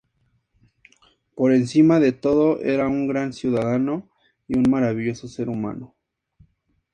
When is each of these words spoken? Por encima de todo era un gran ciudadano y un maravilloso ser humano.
Por 1.35 1.53
encima 1.53 1.99
de 1.99 2.11
todo 2.11 2.59
era 2.61 2.87
un 2.87 3.07
gran 3.07 3.33
ciudadano 3.33 4.09
y 4.47 4.57
un 4.57 4.63
maravilloso 4.67 5.27
ser 5.27 5.47
humano. 5.47 5.93